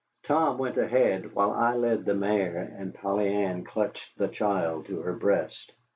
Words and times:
Tom 0.23 0.57
went 0.57 0.79
ahead, 0.79 1.31
while 1.35 1.51
I 1.51 1.75
led 1.75 2.05
the 2.05 2.15
mare 2.15 2.73
and 2.75 2.91
Polly 2.91 3.31
Ann 3.31 3.63
clutched 3.63 4.17
the 4.17 4.29
child 4.29 4.87
to 4.87 4.99
her 5.03 5.13
breast. 5.13 5.73